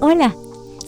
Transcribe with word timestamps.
Hola, 0.00 0.34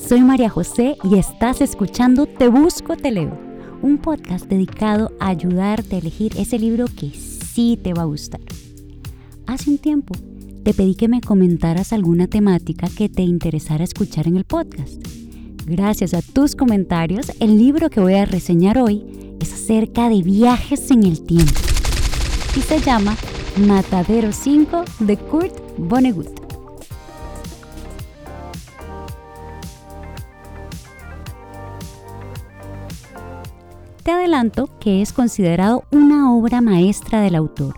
soy 0.06 0.20
María 0.20 0.50
José 0.50 0.96
y 1.02 1.16
estás 1.16 1.60
escuchando 1.60 2.26
Te 2.26 2.48
Busco, 2.48 2.96
Te 2.96 3.10
Leo, 3.10 3.38
un 3.80 3.98
podcast 3.98 4.46
dedicado 4.46 5.12
a 5.18 5.28
ayudarte 5.28 5.96
a 5.96 5.98
elegir 5.98 6.32
ese 6.36 6.58
libro 6.58 6.86
que 6.86 7.10
sí 7.10 7.78
te 7.82 7.94
va 7.94 8.02
a 8.02 8.06
gustar. 8.06 8.40
Hace 9.46 9.70
un 9.70 9.78
tiempo 9.78 10.14
te 10.62 10.74
pedí 10.74 10.94
que 10.94 11.08
me 11.08 11.20
comentaras 11.20 11.92
alguna 11.92 12.26
temática 12.26 12.88
que 12.94 13.08
te 13.08 13.22
interesara 13.22 13.84
escuchar 13.84 14.28
en 14.28 14.36
el 14.36 14.44
podcast. 14.44 15.02
Gracias 15.64 16.14
a 16.14 16.22
tus 16.22 16.54
comentarios, 16.54 17.32
el 17.40 17.56
libro 17.56 17.90
que 17.90 18.00
voy 18.00 18.14
a 18.14 18.26
reseñar 18.26 18.78
hoy 18.78 19.04
es 19.40 19.52
acerca 19.52 20.08
de 20.08 20.22
viajes 20.22 20.90
en 20.90 21.04
el 21.04 21.22
tiempo 21.22 21.60
y 22.56 22.60
se 22.60 22.80
llama 22.80 23.16
Matadero 23.66 24.32
5 24.32 24.84
de 25.00 25.16
Kurt 25.16 25.54
Vonnegut. 25.78 26.37
Te 34.08 34.14
adelanto 34.14 34.70
que 34.80 35.02
es 35.02 35.12
considerado 35.12 35.84
una 35.90 36.34
obra 36.34 36.62
maestra 36.62 37.20
del 37.20 37.34
autor 37.34 37.74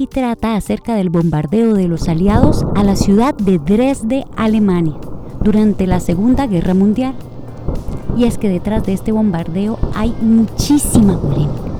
y 0.00 0.08
trata 0.08 0.56
acerca 0.56 0.96
del 0.96 1.10
bombardeo 1.10 1.74
de 1.74 1.86
los 1.86 2.08
aliados 2.08 2.66
a 2.74 2.82
la 2.82 2.96
ciudad 2.96 3.36
de 3.36 3.60
Dresde, 3.60 4.24
Alemania, 4.34 4.96
durante 5.44 5.86
la 5.86 6.00
Segunda 6.00 6.48
Guerra 6.48 6.74
Mundial. 6.74 7.14
Y 8.16 8.24
es 8.24 8.36
que 8.36 8.48
detrás 8.48 8.84
de 8.84 8.94
este 8.94 9.12
bombardeo 9.12 9.78
hay 9.94 10.12
muchísima 10.20 11.20
polémica. 11.20 11.70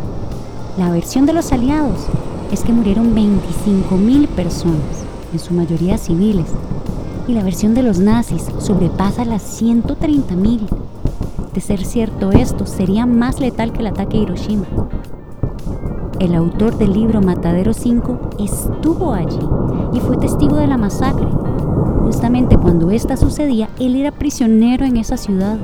La 0.78 0.92
versión 0.92 1.26
de 1.26 1.32
los 1.32 1.50
aliados 1.50 2.06
es 2.52 2.62
que 2.62 2.72
murieron 2.72 3.12
25.000 3.12 4.28
personas, 4.28 5.02
en 5.32 5.40
su 5.40 5.52
mayoría 5.52 5.98
civiles, 5.98 6.46
y 7.26 7.32
la 7.32 7.42
versión 7.42 7.74
de 7.74 7.82
los 7.82 7.98
nazis 7.98 8.44
sobrepasa 8.60 9.24
las 9.24 9.60
130.000 9.60 10.83
de 11.54 11.60
ser 11.60 11.84
cierto 11.84 12.32
esto, 12.32 12.66
sería 12.66 13.06
más 13.06 13.38
letal 13.38 13.72
que 13.72 13.78
el 13.78 13.86
ataque 13.86 14.18
a 14.18 14.20
Hiroshima. 14.22 14.66
El 16.18 16.34
autor 16.34 16.76
del 16.76 16.92
libro 16.92 17.22
Matadero 17.22 17.72
5 17.72 18.30
estuvo 18.40 19.12
allí 19.14 19.38
y 19.92 20.00
fue 20.00 20.16
testigo 20.16 20.56
de 20.56 20.66
la 20.66 20.76
masacre. 20.76 21.28
Justamente 22.02 22.58
cuando 22.58 22.90
esta 22.90 23.16
sucedía, 23.16 23.68
él 23.78 23.94
era 23.94 24.10
prisionero 24.10 24.84
en 24.84 24.96
esa 24.96 25.16
ciudad. 25.16 25.58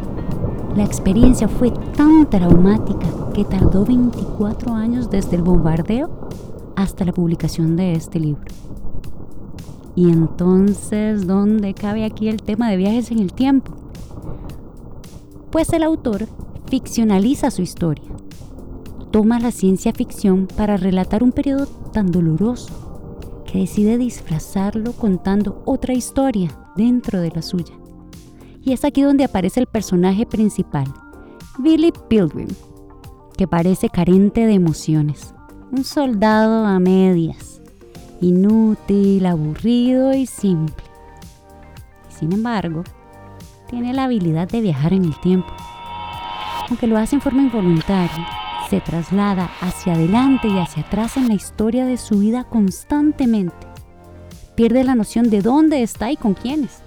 La 0.76 0.84
experiencia 0.84 1.48
fue 1.48 1.72
tan 1.96 2.30
traumática 2.30 3.06
que 3.34 3.44
tardó 3.44 3.84
24 3.84 4.72
años 4.72 5.10
desde 5.10 5.36
el 5.36 5.42
bombardeo 5.42 6.08
hasta 6.76 7.04
la 7.04 7.12
publicación 7.12 7.74
de 7.74 7.94
este 7.94 8.20
libro. 8.20 8.44
Y 9.96 10.08
entonces, 10.08 11.26
¿dónde 11.26 11.74
cabe 11.74 12.04
aquí 12.04 12.28
el 12.28 12.42
tema 12.42 12.70
de 12.70 12.76
viajes 12.76 13.10
en 13.10 13.18
el 13.18 13.32
tiempo? 13.32 13.79
Pues 15.50 15.72
el 15.72 15.82
autor 15.82 16.26
ficcionaliza 16.66 17.50
su 17.50 17.62
historia. 17.62 18.10
Toma 19.10 19.40
la 19.40 19.50
ciencia 19.50 19.92
ficción 19.92 20.46
para 20.46 20.76
relatar 20.76 21.22
un 21.22 21.32
periodo 21.32 21.66
tan 21.66 22.12
doloroso 22.12 23.42
que 23.50 23.58
decide 23.58 23.98
disfrazarlo 23.98 24.92
contando 24.92 25.62
otra 25.66 25.94
historia 25.94 26.56
dentro 26.76 27.20
de 27.20 27.30
la 27.30 27.42
suya. 27.42 27.74
Y 28.62 28.72
es 28.72 28.84
aquí 28.84 29.02
donde 29.02 29.24
aparece 29.24 29.58
el 29.58 29.66
personaje 29.66 30.26
principal, 30.26 30.86
Billy 31.58 31.92
Pilgrim, 32.08 32.48
que 33.36 33.48
parece 33.48 33.88
carente 33.88 34.46
de 34.46 34.52
emociones, 34.52 35.34
un 35.72 35.82
soldado 35.82 36.66
a 36.66 36.78
medias, 36.78 37.60
inútil, 38.20 39.26
aburrido 39.26 40.14
y 40.14 40.26
simple. 40.26 40.84
Sin 42.08 42.32
embargo, 42.32 42.84
tiene 43.70 43.94
la 43.94 44.04
habilidad 44.04 44.48
de 44.48 44.60
viajar 44.60 44.92
en 44.92 45.04
el 45.04 45.18
tiempo. 45.20 45.54
Aunque 46.68 46.88
lo 46.88 46.98
hace 46.98 47.14
en 47.16 47.22
forma 47.22 47.42
involuntaria, 47.42 48.26
se 48.68 48.80
traslada 48.80 49.48
hacia 49.60 49.94
adelante 49.94 50.48
y 50.48 50.58
hacia 50.58 50.82
atrás 50.82 51.16
en 51.16 51.28
la 51.28 51.34
historia 51.34 51.86
de 51.86 51.96
su 51.96 52.18
vida 52.18 52.44
constantemente. 52.44 53.66
Pierde 54.56 54.84
la 54.84 54.96
noción 54.96 55.30
de 55.30 55.40
dónde 55.40 55.82
está 55.82 56.10
y 56.10 56.16
con 56.16 56.34
quiénes, 56.34 56.82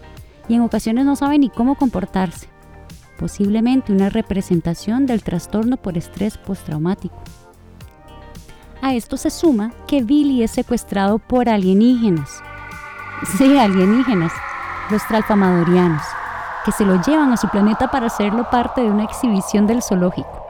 y 0.49 0.55
en 0.55 0.61
ocasiones 0.61 1.05
no 1.05 1.15
sabe 1.15 1.39
ni 1.39 1.49
cómo 1.49 1.75
comportarse. 1.75 2.47
Posiblemente 3.17 3.93
una 3.93 4.09
representación 4.09 5.05
del 5.05 5.23
trastorno 5.23 5.77
por 5.77 5.97
estrés 5.97 6.37
postraumático. 6.37 7.15
A 8.81 8.93
esto 8.93 9.15
se 9.15 9.29
suma 9.29 9.71
que 9.87 10.03
Billy 10.03 10.43
es 10.43 10.51
secuestrado 10.51 11.17
por 11.17 11.47
alienígenas. 11.47 12.41
Sí, 13.37 13.57
alienígenas, 13.57 14.33
los 14.89 15.05
tralfamadorianos 15.07 16.03
que 16.63 16.71
se 16.71 16.85
lo 16.85 17.01
llevan 17.01 17.31
a 17.31 17.37
su 17.37 17.47
planeta 17.49 17.91
para 17.91 18.07
hacerlo 18.07 18.49
parte 18.49 18.81
de 18.81 18.89
una 18.89 19.03
exhibición 19.03 19.67
del 19.67 19.81
zoológico. 19.81 20.45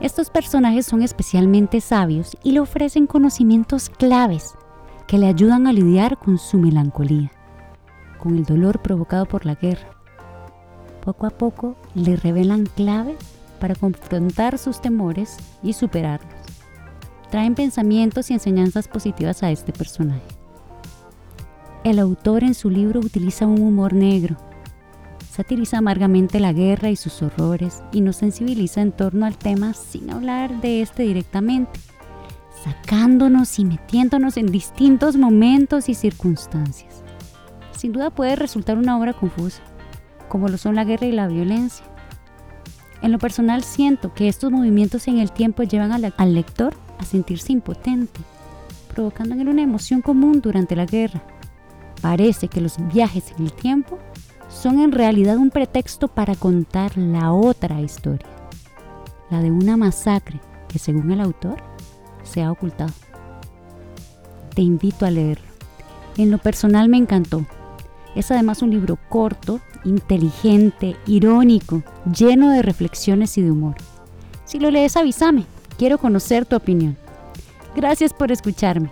Estos 0.00 0.30
personajes 0.30 0.86
son 0.86 1.02
especialmente 1.02 1.80
sabios 1.80 2.36
y 2.42 2.52
le 2.52 2.60
ofrecen 2.60 3.06
conocimientos 3.06 3.90
claves 3.90 4.54
que 5.06 5.18
le 5.18 5.26
ayudan 5.26 5.66
a 5.66 5.72
lidiar 5.72 6.16
con 6.18 6.38
su 6.38 6.58
melancolía, 6.58 7.30
con 8.18 8.36
el 8.36 8.44
dolor 8.44 8.80
provocado 8.80 9.26
por 9.26 9.44
la 9.44 9.54
guerra. 9.54 9.88
Poco 11.04 11.26
a 11.26 11.30
poco 11.30 11.76
le 11.94 12.16
revelan 12.16 12.66
claves 12.66 13.18
para 13.60 13.74
confrontar 13.74 14.58
sus 14.58 14.80
temores 14.80 15.36
y 15.62 15.74
superarlos. 15.74 16.32
Traen 17.30 17.54
pensamientos 17.54 18.30
y 18.30 18.34
enseñanzas 18.34 18.88
positivas 18.88 19.42
a 19.42 19.50
este 19.50 19.72
personaje. 19.72 20.22
El 21.84 21.98
autor 21.98 22.42
en 22.42 22.54
su 22.54 22.70
libro 22.70 23.00
utiliza 23.00 23.46
un 23.46 23.60
humor 23.60 23.92
negro 23.92 24.36
satiriza 25.40 25.78
amargamente 25.78 26.38
la 26.38 26.52
guerra 26.52 26.90
y 26.90 26.96
sus 26.96 27.22
horrores 27.22 27.82
y 27.92 28.02
nos 28.02 28.16
sensibiliza 28.16 28.82
en 28.82 28.92
torno 28.92 29.24
al 29.24 29.38
tema 29.38 29.72
sin 29.72 30.10
hablar 30.10 30.60
de 30.60 30.82
este 30.82 31.04
directamente, 31.04 31.80
sacándonos 32.62 33.58
y 33.58 33.64
metiéndonos 33.64 34.36
en 34.36 34.48
distintos 34.48 35.16
momentos 35.16 35.88
y 35.88 35.94
circunstancias. 35.94 37.02
Sin 37.72 37.92
duda 37.92 38.10
puede 38.10 38.36
resultar 38.36 38.76
una 38.76 38.98
obra 38.98 39.14
confusa, 39.14 39.62
como 40.28 40.48
lo 40.48 40.58
son 40.58 40.74
la 40.74 40.84
guerra 40.84 41.06
y 41.06 41.12
la 41.12 41.26
violencia. 41.26 41.86
En 43.00 43.10
lo 43.10 43.18
personal 43.18 43.64
siento 43.64 44.12
que 44.12 44.28
estos 44.28 44.52
movimientos 44.52 45.08
en 45.08 45.20
el 45.20 45.32
tiempo 45.32 45.62
llevan 45.62 45.92
al 45.94 46.34
lector 46.34 46.74
a 46.98 47.06
sentirse 47.06 47.50
impotente, 47.50 48.20
provocando 48.94 49.34
en 49.34 49.40
él 49.40 49.48
una 49.48 49.62
emoción 49.62 50.02
común 50.02 50.42
durante 50.42 50.76
la 50.76 50.84
guerra. 50.84 51.22
Parece 52.02 52.48
que 52.48 52.60
los 52.60 52.76
viajes 52.92 53.32
en 53.38 53.44
el 53.44 53.54
tiempo 53.54 53.98
son 54.50 54.80
en 54.80 54.92
realidad 54.92 55.36
un 55.36 55.50
pretexto 55.50 56.08
para 56.08 56.34
contar 56.34 56.98
la 56.98 57.32
otra 57.32 57.80
historia, 57.80 58.28
la 59.30 59.40
de 59.40 59.50
una 59.50 59.76
masacre 59.76 60.40
que 60.68 60.78
según 60.78 61.10
el 61.12 61.20
autor 61.20 61.62
se 62.22 62.42
ha 62.42 62.52
ocultado. 62.52 62.92
Te 64.54 64.62
invito 64.62 65.06
a 65.06 65.10
leerlo. 65.10 65.46
En 66.16 66.30
lo 66.30 66.38
personal 66.38 66.88
me 66.88 66.96
encantó. 66.96 67.46
Es 68.14 68.30
además 68.30 68.62
un 68.62 68.70
libro 68.70 68.98
corto, 69.08 69.60
inteligente, 69.84 70.96
irónico, 71.06 71.82
lleno 72.12 72.50
de 72.50 72.62
reflexiones 72.62 73.38
y 73.38 73.42
de 73.42 73.52
humor. 73.52 73.76
Si 74.44 74.58
lo 74.58 74.70
lees, 74.70 74.96
avísame. 74.96 75.46
Quiero 75.78 75.98
conocer 75.98 76.44
tu 76.44 76.56
opinión. 76.56 76.98
Gracias 77.74 78.12
por 78.12 78.32
escucharme. 78.32 78.90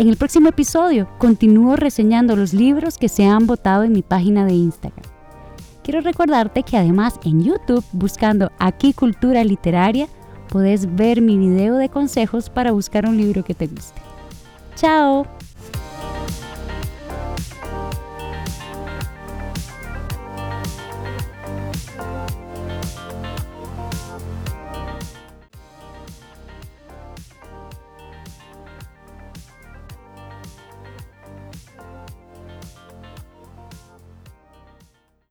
En 0.00 0.08
el 0.08 0.16
próximo 0.16 0.48
episodio 0.48 1.10
continúo 1.18 1.76
reseñando 1.76 2.34
los 2.34 2.54
libros 2.54 2.96
que 2.96 3.10
se 3.10 3.26
han 3.26 3.46
votado 3.46 3.82
en 3.84 3.92
mi 3.92 4.00
página 4.00 4.46
de 4.46 4.54
Instagram. 4.54 5.04
Quiero 5.84 6.00
recordarte 6.00 6.62
que 6.62 6.78
además 6.78 7.20
en 7.22 7.44
YouTube, 7.44 7.84
buscando 7.92 8.50
aquí 8.58 8.94
cultura 8.94 9.44
literaria, 9.44 10.08
puedes 10.48 10.96
ver 10.96 11.20
mi 11.20 11.36
video 11.36 11.76
de 11.76 11.90
consejos 11.90 12.48
para 12.48 12.72
buscar 12.72 13.04
un 13.04 13.18
libro 13.18 13.44
que 13.44 13.52
te 13.52 13.66
guste. 13.66 14.00
¡Chao! 14.74 15.26